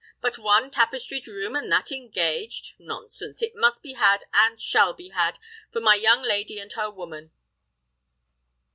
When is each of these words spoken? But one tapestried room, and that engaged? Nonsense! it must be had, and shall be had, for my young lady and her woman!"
But 0.19 0.39
one 0.39 0.71
tapestried 0.71 1.27
room, 1.27 1.55
and 1.55 1.71
that 1.71 1.91
engaged? 1.91 2.73
Nonsense! 2.79 3.43
it 3.43 3.53
must 3.55 3.83
be 3.83 3.93
had, 3.93 4.23
and 4.33 4.59
shall 4.59 4.93
be 4.93 5.09
had, 5.09 5.37
for 5.71 5.79
my 5.79 5.93
young 5.93 6.23
lady 6.23 6.57
and 6.59 6.73
her 6.73 6.89
woman!" 6.89 7.29